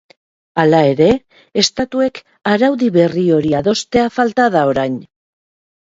[0.61, 1.09] Hala ere,
[1.65, 2.23] estatuek
[2.55, 5.03] araudi berri hori adostea falta da orain.